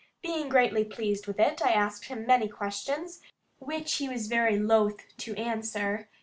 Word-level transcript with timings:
Being 0.23 0.49
greatly 0.49 0.83
pleased 0.83 1.27
with 1.27 1.39
it, 1.39 1.61
I 1.63 1.73
asked 1.73 2.05
him 2.05 2.25
many 2.25 2.47
questions, 2.47 3.21
which 3.59 3.97
he 3.97 4.09
was 4.09 4.25
very 4.25 4.57
loth 4.57 5.15
to 5.17 5.35
answer. 5.35 6.09